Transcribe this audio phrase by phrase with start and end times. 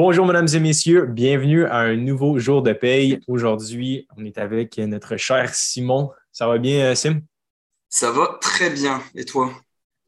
[0.00, 1.06] Bonjour, mesdames et messieurs.
[1.06, 3.18] Bienvenue à un nouveau jour de paye.
[3.26, 6.12] Aujourd'hui, on est avec notre cher Simon.
[6.30, 7.22] Ça va bien, euh, Sim?
[7.88, 9.02] Ça va très bien.
[9.16, 9.50] Et toi?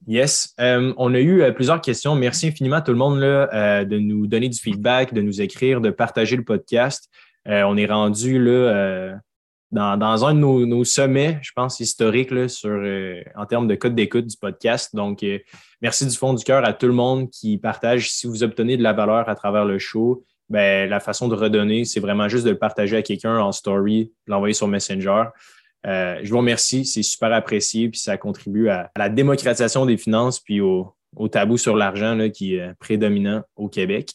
[0.06, 0.54] Yes.
[0.61, 2.14] Euh, on a eu euh, plusieurs questions.
[2.14, 5.80] Merci infiniment à tout le monde là, de nous donner du feedback, de nous écrire,
[5.80, 7.11] de partager le podcast.
[7.45, 9.18] on est rendu là,
[9.73, 12.82] dans, un de nos, sommets, je pense, historiques là, sur,
[13.37, 14.95] en termes de code d'écoute du podcast.
[14.95, 15.25] Donc,
[15.83, 18.11] Merci du fond du cœur à tout le monde qui partage.
[18.11, 21.87] Si vous obtenez de la valeur à travers le show, ben, la façon de redonner,
[21.87, 25.25] c'est vraiment juste de le partager à quelqu'un en story, l'envoyer sur Messenger.
[25.87, 30.39] Euh, je vous remercie, c'est super apprécié, puis ça contribue à, la démocratisation des finances,
[30.39, 30.95] puis au,
[31.33, 34.12] tabou sur l'argent qui est prédominant au Québec.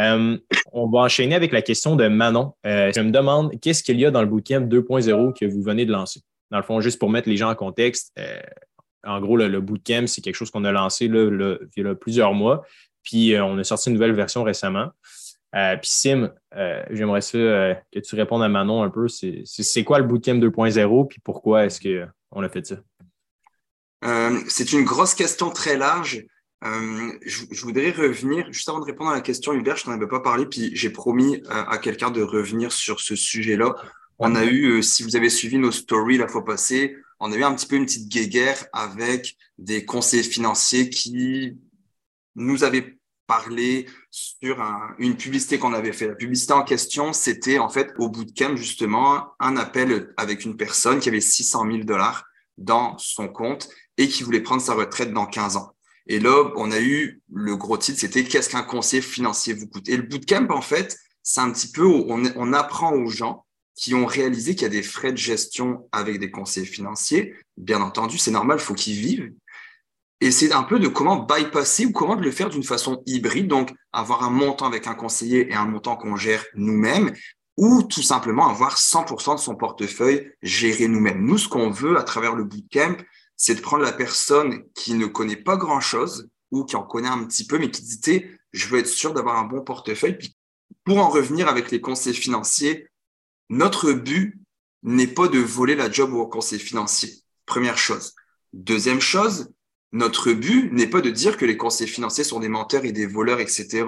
[0.00, 0.36] Euh,
[0.72, 2.54] on va enchaîner avec la question de Manon.
[2.66, 5.84] Euh, je me demande qu'est-ce qu'il y a dans le bootcamp 2.0 que vous venez
[5.84, 6.20] de lancer?
[6.50, 8.12] Dans le fond, juste pour mettre les gens en contexte,
[9.04, 12.64] en gros, le, bootcamp, c'est quelque chose qu'on a lancé il y a plusieurs mois.
[13.02, 14.90] Puis euh, on a sorti une nouvelle version récemment.
[15.56, 19.08] Euh, puis Sim, euh, j'aimerais ça que tu répondes à Manon un peu.
[19.08, 22.76] C'est quoi le bootcamp 2.0 puis pourquoi est-ce qu'on a fait ça?
[24.48, 26.24] c'est une grosse question très large.
[26.62, 30.20] Je, voudrais revenir, juste avant de répondre à la question, Hubert, je t'en avais pas
[30.20, 33.74] parlé, puis j'ai promis à quelqu'un de revenir sur ce sujet-là.
[34.18, 37.44] On a eu, si vous avez suivi nos stories la fois passée, on a eu
[37.44, 41.56] un petit peu une petite guéguerre avec des conseillers financiers qui
[42.34, 44.60] nous avaient parlé sur
[44.98, 46.08] une publicité qu'on avait fait.
[46.08, 50.44] La publicité en question, c'était en fait au bout de camp, justement, un appel avec
[50.44, 52.24] une personne qui avait 600 000 dollars
[52.58, 55.74] dans son compte et qui voulait prendre sa retraite dans 15 ans.
[56.10, 59.88] Et là, on a eu le gros titre, c'était Qu'est-ce qu'un conseiller financier vous coûte?
[59.88, 64.06] Et le bootcamp, en fait, c'est un petit peu on apprend aux gens qui ont
[64.06, 67.36] réalisé qu'il y a des frais de gestion avec des conseillers financiers.
[67.56, 69.30] Bien entendu, c'est normal, il faut qu'ils vivent.
[70.20, 73.46] Et c'est un peu de comment bypasser ou comment de le faire d'une façon hybride,
[73.46, 77.12] donc avoir un montant avec un conseiller et un montant qu'on gère nous-mêmes,
[77.56, 81.24] ou tout simplement avoir 100% de son portefeuille géré nous-mêmes.
[81.24, 82.96] Nous, ce qu'on veut à travers le bootcamp,
[83.42, 87.24] c'est de prendre la personne qui ne connaît pas grand-chose ou qui en connaît un
[87.24, 90.18] petit peu, mais qui dit, je veux être sûr d'avoir un bon portefeuille.
[90.18, 90.36] Puis
[90.84, 92.86] pour en revenir avec les conseillers financiers,
[93.48, 94.38] notre but
[94.82, 97.14] n'est pas de voler la job au conseil financier.
[97.46, 98.14] Première chose.
[98.52, 99.48] Deuxième chose,
[99.92, 103.06] notre but n'est pas de dire que les conseillers financiers sont des menteurs et des
[103.06, 103.86] voleurs, etc.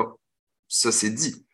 [0.66, 1.44] Ça, c'est dit.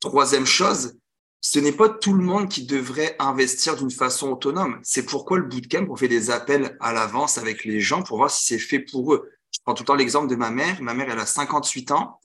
[0.00, 0.98] Troisième chose,
[1.46, 4.80] ce n'est pas tout le monde qui devrait investir d'une façon autonome.
[4.82, 8.30] C'est pourquoi le bootcamp, on fait des appels à l'avance avec les gens pour voir
[8.30, 9.30] si c'est fait pour eux.
[9.50, 10.80] Je prends tout le temps l'exemple de ma mère.
[10.80, 12.18] Ma mère, elle a 58 ans.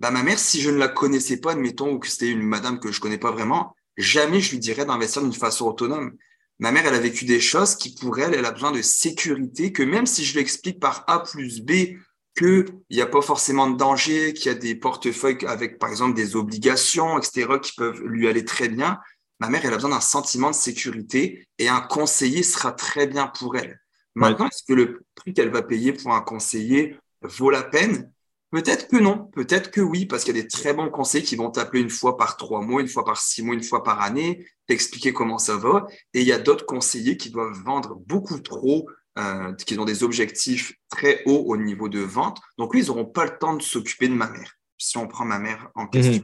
[0.00, 2.80] Bah, ma mère, si je ne la connaissais pas, admettons, ou que c'était une madame
[2.80, 6.16] que je connais pas vraiment, jamais je lui dirais d'investir d'une façon autonome.
[6.58, 9.70] Ma mère, elle a vécu des choses qui, pour elle, elle a besoin de sécurité,
[9.72, 11.72] que même si je lui explique par A plus B
[12.40, 16.14] qu'il n'y a pas forcément de danger, qu'il y a des portefeuilles avec, par exemple,
[16.14, 18.98] des obligations, etc., qui peuvent lui aller très bien,
[19.40, 23.26] ma mère, elle a besoin d'un sentiment de sécurité et un conseiller sera très bien
[23.26, 23.80] pour elle.
[24.14, 28.10] Maintenant, est-ce que le prix qu'elle va payer pour un conseiller vaut la peine?
[28.50, 31.36] Peut-être que non, peut-être que oui, parce qu'il y a des très bons conseils qui
[31.36, 34.00] vont t'appeler une fois par trois mois, une fois par six mois, une fois par
[34.00, 35.86] année, t'expliquer comment ça va.
[36.14, 40.02] Et il y a d'autres conseillers qui doivent vendre beaucoup trop, euh, qui ont des
[40.02, 42.40] objectifs très hauts au niveau de vente.
[42.58, 45.24] Donc, oui, ils n'auront pas le temps de s'occuper de ma mère, si on prend
[45.24, 45.90] ma mère en mhm.
[45.90, 46.22] question.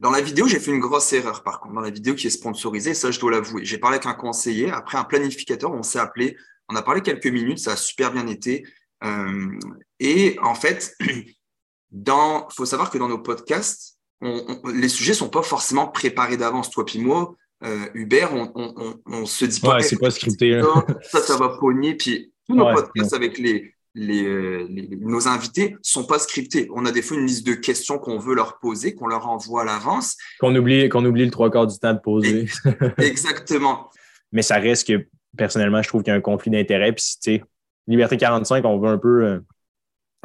[0.00, 2.30] Dans la vidéo, j'ai fait une grosse erreur, par contre, dans la vidéo qui est
[2.30, 3.64] sponsorisée, ça, je dois l'avouer.
[3.64, 6.36] J'ai parlé avec un conseiller, après un planificateur, on s'est appelé,
[6.68, 8.66] on a parlé quelques minutes, ça a super bien été.
[9.04, 9.58] Euh,
[9.98, 10.96] et en fait,
[11.90, 16.70] dans, faut savoir que dans nos podcasts, on, les sujets sont pas forcément préparés d'avance.
[16.70, 19.76] Toi puis moi, euh, Hubert, on, on, on, se dit pas.
[19.76, 20.60] Ouais, c'est pas scripté.
[21.02, 21.94] Ça, ça va pogner.
[21.94, 26.68] Puis tous nos podcasts avec les, les, les, nos invités sont pas scriptés.
[26.74, 29.62] On a des fois une liste de questions qu'on veut leur poser, qu'on leur envoie
[29.62, 30.16] à l'avance.
[30.38, 32.46] Qu'on oublie, qu'on oublie le trois quarts du temps de poser.
[32.98, 33.90] Exactement.
[34.32, 35.06] Mais ça reste que
[35.36, 36.92] personnellement, je trouve qu'il y a un conflit d'intérêts.
[36.92, 37.42] Puis, tu sais,
[37.86, 39.40] Liberté 45, on veut un peu euh,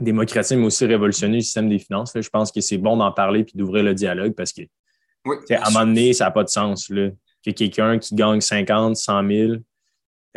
[0.02, 2.14] démocratiser, mais aussi révolutionner le système des finances.
[2.16, 4.62] Je pense que c'est bon d'en parler puis d'ouvrir le dialogue parce que,
[5.54, 6.90] à un moment donné, ça n'a pas de sens.
[6.90, 7.10] Là,
[7.46, 9.54] que quelqu'un qui gagne 50, 100 000,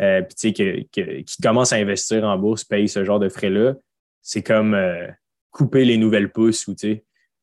[0.01, 3.73] euh, puis qui commence à investir en bourse paye ce genre de frais-là,
[4.21, 5.07] c'est comme euh,
[5.51, 6.75] couper les nouvelles pousses ou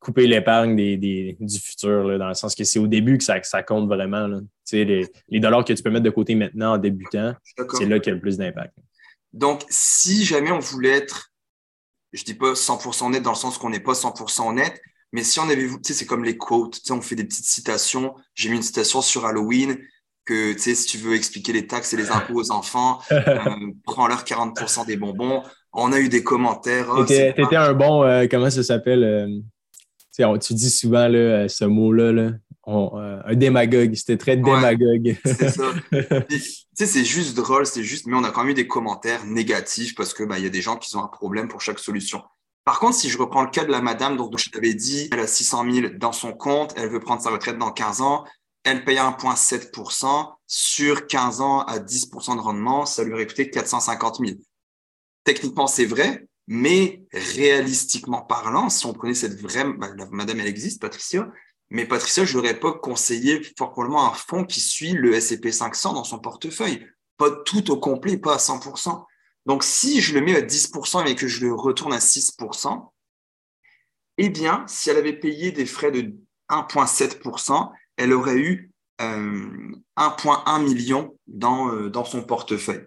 [0.00, 4.28] couper l'épargne du futur, dans le sens que c'est au début que ça, compte vraiment.
[4.72, 7.34] Les, les dollars que tu peux mettre de côté maintenant en débutant,
[7.74, 8.76] c'est là qu'il y a le plus d'impact.
[9.32, 11.32] Donc, si jamais on voulait être,
[12.12, 14.80] je dis pas 100% honnête dans le sens qu'on n'est pas 100% honnête,
[15.16, 17.24] mais si on avait, tu sais, c'est comme les quotes, tu sais, on fait des
[17.24, 18.14] petites citations.
[18.34, 19.78] J'ai mis une citation sur Halloween
[20.26, 23.22] que, tu sais, si tu veux expliquer les taxes et les impôts aux enfants, euh,
[23.84, 25.42] prends-leur 40% des bonbons.
[25.72, 26.88] On a eu des commentaires.
[26.94, 29.04] Oh, T'étais un bon, euh, comment ça s'appelle?
[29.04, 32.32] Euh, tu dis souvent là, ce mot-là, là,
[32.66, 33.94] un démagogue.
[33.94, 35.16] C'était très démagogue.
[35.24, 35.72] c'est ça.
[36.74, 40.12] c'est juste drôle, c'est juste, mais on a quand même eu des commentaires négatifs parce
[40.12, 42.22] que bah, y a des gens qui ont un problème pour chaque solution.
[42.66, 45.20] Par contre, si je reprends le cas de la madame dont je t'avais dit, elle
[45.20, 48.24] a 600 000 dans son compte, elle veut prendre sa retraite dans 15 ans,
[48.64, 54.16] elle paye 1,7% sur 15 ans à 10% de rendement, ça lui aurait coûté 450
[54.18, 54.38] 000.
[55.22, 60.48] Techniquement, c'est vrai, mais réalistiquement parlant, si on prenait cette vraie, bah, la madame, elle
[60.48, 61.30] existe, Patricia,
[61.70, 65.92] mais Patricia, je n'aurais pas conseillé fort probablement un fonds qui suit le S&P 500
[65.92, 66.84] dans son portefeuille.
[67.16, 69.04] Pas tout au complet, pas à 100%.
[69.46, 72.90] Donc, si je le mets à 10% et que je le retourne à 6%,
[74.18, 76.14] eh bien, si elle avait payé des frais de
[76.50, 82.86] 1,7%, elle aurait eu 1,1 euh, million dans, euh, dans son portefeuille.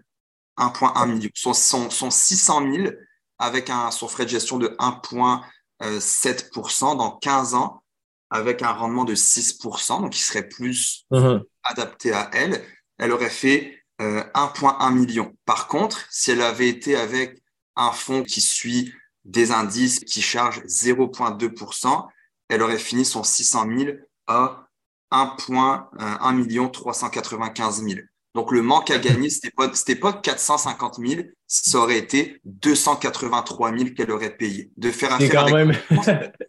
[0.58, 1.30] 1,1 million.
[1.34, 2.90] Son, son, son, 600 000
[3.38, 7.84] avec un, son frais de gestion de 1,7% dans 15 ans
[8.32, 11.44] avec un rendement de 6%, donc qui serait plus uh-huh.
[11.64, 12.64] adapté à elle,
[12.98, 15.34] elle aurait fait 1,1 euh, million.
[15.46, 17.42] Par contre, si elle avait été avec
[17.76, 18.94] un fonds qui suit
[19.26, 22.08] des indices qui charge 0,2%,
[22.50, 23.92] elle aurait fini son 600 000
[24.28, 24.68] à
[25.12, 28.00] 1,1 million 395 000.
[28.36, 33.78] Donc le manque à gagner, ce n'était pas, pas 450 000, ça aurait été 283
[33.78, 34.72] 000 qu'elle aurait payé.
[34.78, 35.78] De faire affaire quand avec...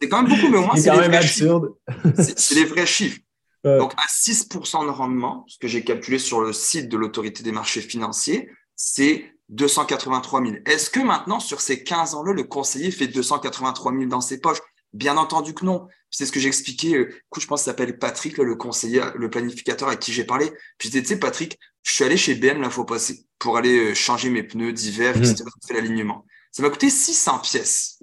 [0.01, 1.71] C'est quand même beaucoup, mais au moins, c'est les vrais absurde.
[2.19, 3.21] C'est les vrais chiffres.
[3.65, 7.53] Donc, à 6% de rendement, ce que j'ai calculé sur le site de l'autorité des
[7.53, 10.55] marchés financiers, c'est 283 000.
[10.65, 14.61] Est-ce que maintenant, sur ces 15 ans-là, le conseiller fait 283 000 dans ses poches?
[14.93, 15.87] Bien entendu que non.
[16.11, 16.97] C'est ce que j'ai expliqué.
[16.97, 20.51] Euh, je pense que s'appelle Patrick, le conseiller, le planificateur à qui j'ai parlé.
[20.79, 23.95] Puis tu sais, Patrick, je suis allé chez BM la fois passée pour aller euh,
[23.95, 25.23] changer mes pneus d'hiver, mmh.
[25.23, 25.45] etc.
[25.71, 26.25] L'alignement.
[26.51, 28.03] Ça m'a coûté 600 pièces.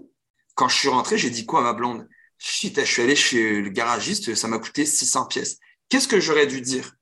[0.55, 2.07] Quand je suis rentré, j'ai dit quoi à ma blonde?
[2.37, 5.57] Shit, je suis allé chez le garagiste, ça m'a coûté 600 pièces.
[5.89, 6.95] Qu'est-ce que j'aurais dû dire?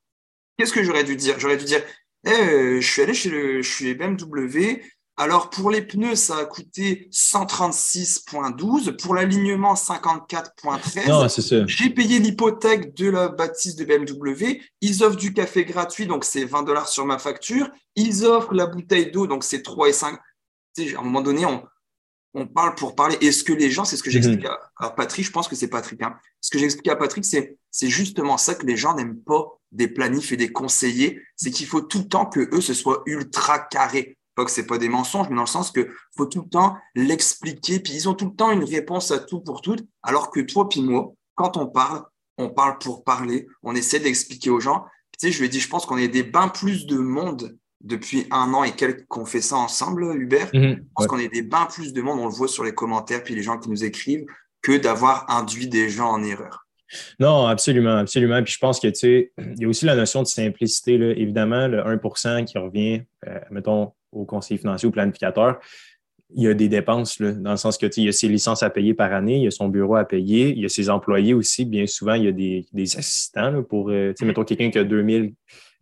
[0.57, 1.39] Qu'est-ce que j'aurais dû dire?
[1.39, 1.83] J'aurais dû dire,
[2.25, 4.81] eh, je suis allé chez le, je suis BMW,
[5.17, 8.97] alors, pour les pneus, ça a coûté 136,12.
[8.97, 11.65] Pour l'alignement, 54,13.
[11.67, 14.61] J'ai payé l'hypothèque de la bâtisse de BMW.
[14.81, 17.69] Ils offrent du café gratuit, donc c'est 20 dollars sur ma facture.
[17.95, 20.19] Ils offrent la bouteille d'eau, donc c'est 3 et 5.
[20.75, 21.63] Tu sais, à un moment donné, on,
[22.35, 23.17] on parle pour parler.
[23.21, 24.57] Est-ce que les gens, c'est ce que j'explique mhm.
[24.77, 26.01] à, Patrick, je pense que c'est Patrick.
[26.03, 26.15] Hein.
[26.41, 29.87] Ce que j'explique à Patrick, c'est, c'est justement ça que les gens n'aiment pas des
[29.87, 31.21] planifs et des conseillers.
[31.35, 34.67] C'est qu'il faut tout le temps que eux, ce soit ultra carré pas que c'est
[34.67, 38.09] pas des mensonges, mais dans le sens que faut tout le temps l'expliquer, puis ils
[38.09, 41.13] ont tout le temps une réponse à tout pour tout, alors que toi puis moi,
[41.35, 42.03] quand on parle,
[42.37, 44.85] on parle pour parler, on essaie d'expliquer aux gens.
[45.17, 47.57] Tu sais, je lui ai dit, je pense qu'on est des bains plus de monde
[47.85, 50.49] depuis un an et quelques qu'on fait ça ensemble, Hubert.
[50.53, 52.73] Mhm, je pense qu'on est des bains plus de monde, on le voit sur les
[52.73, 54.25] commentaires, puis les gens qui nous écrivent,
[54.61, 56.65] que d'avoir induit des gens en erreur.
[57.19, 58.41] Non, absolument, absolument.
[58.43, 61.11] Puis je pense que, tu sais, il y a aussi la notion de simplicité, là.
[61.11, 65.59] évidemment, le 1% qui revient, euh, mettons, au conseiller financier, au planificateur,
[66.33, 68.69] il y a des dépenses, dans le sens que il y a ses licences à
[68.69, 71.33] payer par année, il y a son bureau à payer, il y a ses employés
[71.33, 71.65] aussi.
[71.65, 75.33] Bien souvent, il y a des, assistants pour, euh, sais, mettons, quelqu'un qui a 2000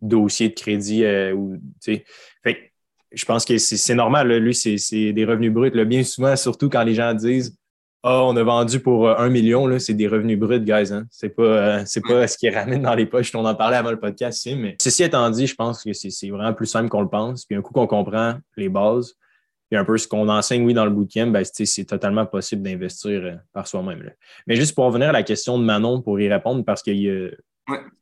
[0.04, 1.04] dossiers de crédit.
[1.04, 2.72] Euh, ou, fait,
[3.12, 4.32] je pense que c'est normal.
[4.38, 5.84] lui, c'est des revenus bruts.
[5.84, 7.56] bien souvent, surtout quand les gens disent
[8.02, 10.92] Ah, on a vendu pour euh, un million, c'est des revenus bruts, guys.
[10.92, 11.06] Hein.
[11.10, 13.34] C'est pas, c'est pas ce qui ramène dans les poches.
[13.34, 16.54] On en parlait avant le podcast, mais ceci étant dit, je pense que c'est vraiment
[16.54, 17.44] plus simple qu'on le pense.
[17.44, 19.14] Puis un coup qu'on comprend les bases,
[19.70, 23.24] puis un peu ce qu'on enseigne, oui, dans le bootcamp, ben, c'est totalement possible d'investir
[23.24, 24.10] euh, par soi-même.
[24.46, 27.10] Mais juste pour revenir à la question de Manon, pour y répondre, parce qu'il y
[27.10, 27.30] a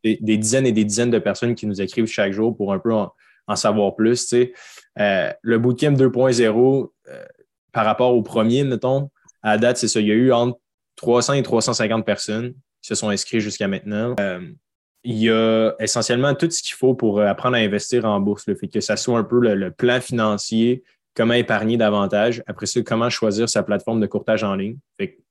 [0.05, 2.93] des, dizaines et des dizaines de personnes qui nous écrivent chaque jour pour un peu
[2.93, 3.13] en,
[3.55, 4.35] savoir plus.
[4.99, 7.25] Euh, le bootcamp 2.0, euh,
[7.73, 9.11] par rapport au premier, mettons,
[9.43, 10.01] à la date, c'est ça.
[10.01, 10.59] Il y a eu entre
[10.97, 14.15] 300 et 350 personnes qui se sont inscrites jusqu'à maintenant.
[15.05, 18.47] il y a essentiellement tout ce qu'il faut pour apprendre à investir en bourse.
[18.47, 20.83] Le fait que ça soit un peu le plan financier,
[21.15, 22.43] comment épargner davantage.
[22.47, 24.79] Après ça, comment choisir sa plateforme de courtage en ligne.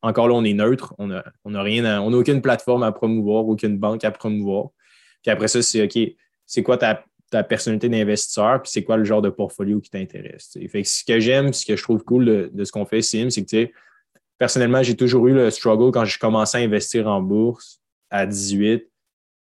[0.01, 0.93] encore là, on est neutre.
[0.97, 4.69] On n'a on a rien on aucune plateforme à promouvoir, aucune banque à promouvoir.
[5.21, 5.99] Puis après ça, c'est OK,
[6.45, 7.03] c'est quoi ta,
[7.43, 10.57] personnalité d'investisseur, puis c'est quoi le genre de portfolio qui t'intéresse.
[10.69, 13.45] Fait ce que j'aime, ce que je trouve cool de, ce qu'on fait, Sim, c'est
[13.45, 13.71] que
[14.37, 18.85] personnellement, j'ai toujours eu le struggle quand j'ai commencé à investir en bourse à 18.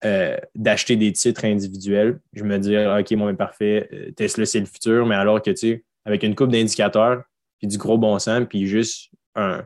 [0.04, 2.20] Euh, d'acheter des titres individuels.
[2.34, 5.52] Je me dis, OK, mon ben, parfait, euh, Tesla, c'est le futur, mais alors que,
[5.52, 7.24] tu sais, avec une coupe d'indicateurs,
[7.60, 9.64] puis du gros bon sens, puis juste un,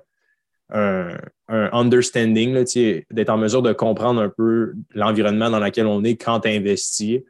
[0.73, 2.53] un, understanding,
[3.11, 7.21] d'être en mesure de comprendre un peu l'environnement dans lequel on est quand tu investis,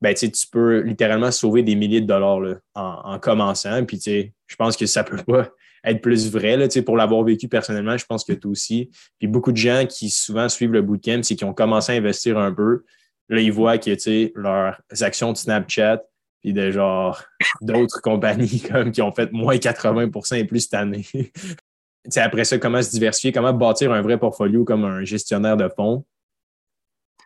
[0.00, 3.84] ben, tu peux littéralement sauver des milliers de dollars en, commençant.
[3.84, 4.00] Puis
[4.46, 5.50] je pense que ça ne peut pas
[5.84, 6.56] être plus vrai.
[6.56, 8.90] Là, pour l'avoir vécu personnellement, je pense que toi aussi.
[9.18, 12.38] Puis beaucoup de gens qui souvent suivent le bootcamp, c'est qu'ils ont commencé à investir
[12.38, 12.84] un peu.
[13.28, 16.02] Là, ils voient que leurs actions de Snapchat,
[16.40, 17.22] puis de genre
[17.60, 21.06] d'autres compagnies comme qui ont fait moins 80% et plus cette année.
[22.16, 26.04] après ça, comment se diversifier, comment bâtir un vrai portfolio comme un gestionnaire de fonds.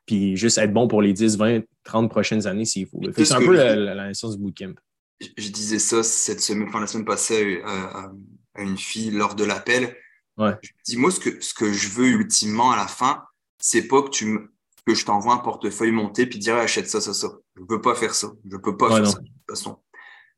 [0.06, 3.00] Puis juste être bon pour les 10, 20, 30 prochaines années s'il faut.
[3.16, 4.75] C'est un peu la, la, du bootcamp.
[5.38, 8.12] Je disais ça cette semaine, enfin, la semaine passée à,
[8.59, 9.97] une fille lors de l'appel.
[10.37, 10.52] Ouais.
[10.62, 13.23] Je dis, moi, ce que, ce que je veux ultimement à la fin,
[13.59, 14.53] c'est pas que tu me,
[14.87, 17.29] que je t'envoie un portefeuille monté puis dire achète ça, ça, ça.
[17.57, 18.33] Je veux pas faire ça.
[18.50, 19.79] Je peux pas faire ça de toute façon.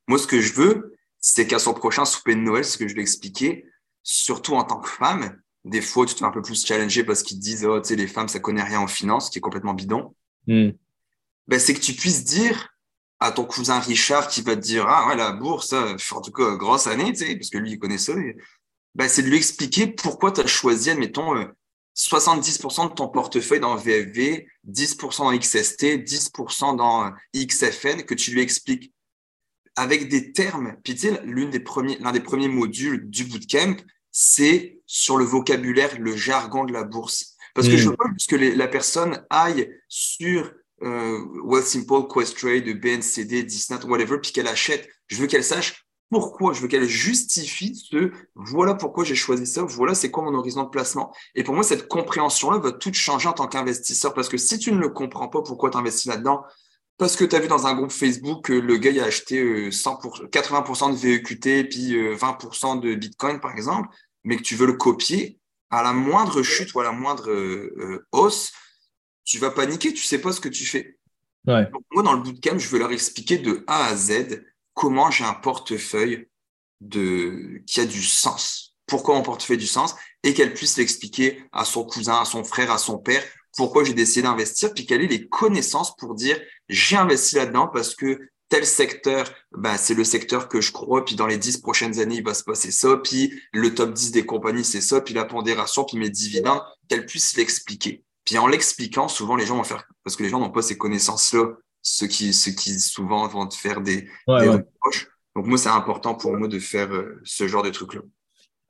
[0.07, 2.95] Moi, ce que je veux, c'est qu'à son prochain souper de Noël, ce que je
[2.95, 3.65] vais expliquer,
[4.03, 7.25] surtout en tant que femme, des fois, tu te fais un peu plus challenger parce
[7.25, 9.41] qu'ils te disent, oh, tu sais, les femmes, ça connaît rien en finance, qui est
[9.41, 10.15] complètement bidon.
[10.47, 10.71] Hmm.
[11.49, 12.69] Ben, c'est que tu puisses dire
[13.19, 16.55] à ton cousin Richard qui va te dire, ah ouais, la bourse, en tout cas,
[16.55, 18.15] grosse année, tu sais, parce que lui, il connaît ça.
[18.95, 21.35] Ben, c'est de lui expliquer pourquoi tu as choisi, admettons,
[21.97, 28.15] 70% euh, de ton portefeuille dans VFV, 10% dans XST, 10% dans euh, XFN, que
[28.15, 28.93] tu lui expliques
[29.77, 30.77] avec des termes.
[30.85, 33.77] Puis tu sais, l'une des premiers, l'un des premiers modules du bootcamp,
[34.11, 37.35] c'est sur le vocabulaire, le jargon de la bourse.
[37.55, 43.45] Parce que je veux pas que la personne aille sur euh, Well Simple, Questrade, BNCD,
[43.45, 44.89] Disney, whatever, puis qu'elle achète.
[45.07, 49.63] Je veux qu'elle sache pourquoi, je veux qu'elle justifie ce voilà pourquoi j'ai choisi ça,
[49.63, 51.13] voilà c'est quoi mon horizon de placement.
[51.35, 54.73] Et pour moi, cette compréhension-là va tout changer en tant qu'investisseur parce que si tu
[54.73, 56.45] ne le comprends pas pourquoi tu investis là-dedans,
[56.99, 60.01] parce que tu as vu dans un groupe Facebook que le gars a acheté 100
[60.05, 63.89] euh, 80% de VEQT puis 20% euh, de Bitcoin, par exemple,
[64.25, 65.39] mais que tu veux le copier,
[65.71, 68.53] à la moindre chute ou à la moindre euh, hausse,
[69.25, 70.99] tu vas paniquer, tu sais pas ce que tu fais.
[71.91, 74.43] moi, dans le bootcamp, je veux leur expliquer de A à Z
[74.77, 76.29] comment j'ai un portefeuille
[76.81, 77.63] de...
[77.67, 78.77] qui a du sens.
[78.87, 79.97] Pourquoi mon portefeuille a du sens?
[80.23, 83.25] Et qu'elle puisse l'expliquer à son cousin, à son frère, à son père,
[83.57, 87.95] pourquoi j'ai décidé d'investir, puis quelles sont les connaissances pour dire j'ai investi là-dedans parce
[87.95, 91.99] que tel secteur, bah, c'est le secteur que je crois, puis dans les dix prochaines
[91.99, 95.15] années, il va se passer ça, puis le top 10 des compagnies, c'est ça, puis
[95.15, 98.05] la pondération, puis mes dividendes, qu'elle puisse l'expliquer.
[98.25, 100.77] Puis en l'expliquant, souvent les gens vont faire, parce que les gens n'ont pas ces
[100.77, 101.57] connaissances-là,
[101.89, 105.09] ceux qui, ceux qui souvent vont te faire des, reproches.
[105.35, 108.01] Donc moi, c'est important pour moi de faire euh, ce genre de trucs-là.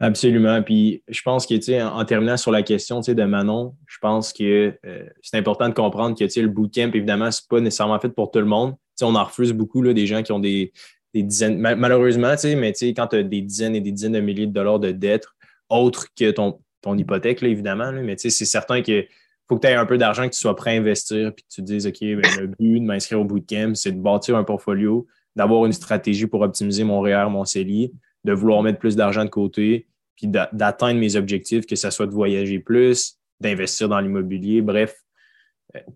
[0.00, 0.62] Absolument.
[0.62, 4.32] Puis je pense que, tu sais, en, terminant sur la question de Manon, je pense
[4.32, 7.99] que euh, c'est important de comprendre que, tu sais, le bootcamp, évidemment, c'est pas nécessairement
[8.00, 10.73] fait pour tout le monde on en refuse beaucoup là, des gens qui ont des,
[11.14, 14.78] dizaines, malheureusement, mais quand tu as des dizaines et des dizaines de milliers de dollars
[14.78, 15.26] de dettes,
[15.70, 19.06] autres que ton, ton hypothèque, là, évidemment, là, mais c'est certain qu'il
[19.48, 21.54] faut que tu aies un peu d'argent, que tu sois prêt à investir, puis que
[21.54, 24.44] tu te dises, OK, ben, le but de m'inscrire au bootcamp, c'est de bâtir un
[24.44, 27.92] portfolio, d'avoir une stratégie pour optimiser mon REER, mon CELI,
[28.24, 29.86] de vouloir mettre plus d'argent de côté,
[30.16, 34.96] puis d'atteindre mes objectifs, que ce soit de voyager plus, d'investir dans l'immobilier, bref,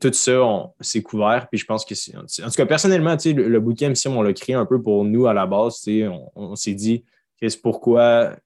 [0.01, 1.49] tout ça, c'est couvert.
[1.51, 2.17] Puis je pense que c'est.
[2.17, 5.27] En tout cas, personnellement, le, le bootcamp Sim, on l'a créé un peu pour nous
[5.27, 5.83] à la base.
[5.89, 7.05] On, on s'est dit
[7.41, 8.37] c'est pourquoi.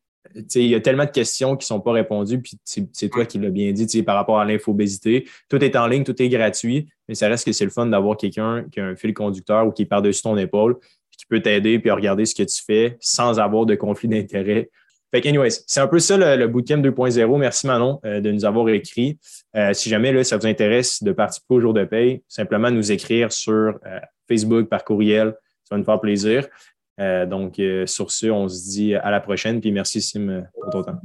[0.54, 3.38] Il y a tellement de questions qui ne sont pas répondues, puis c'est toi qui
[3.38, 5.28] l'as bien dit par rapport à l'infobésité.
[5.48, 8.16] Tout est en ligne, tout est gratuit, mais ça reste que c'est le fun d'avoir
[8.16, 10.76] quelqu'un qui a un fil conducteur ou qui est par-dessus ton épaule,
[11.10, 14.70] qui peut t'aider puis regarder ce que tu fais sans avoir de conflit d'intérêt
[15.14, 17.38] fait anyways, c'est un peu ça le, bootcamp 2.0.
[17.38, 19.18] Merci Manon euh, de nous avoir écrit.
[19.54, 22.90] Euh, si jamais là, ça vous intéresse de participer au jour de paye, simplement nous
[22.90, 25.34] écrire sur euh, Facebook, par courriel.
[25.62, 26.48] Ça va nous faire plaisir.
[26.98, 29.60] Donc, sur ce, on se dit à la prochaine.
[29.60, 31.00] Puis merci Sim pour ton temps.